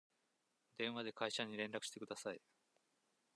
[0.79, 2.41] 電話で会社に連絡してください。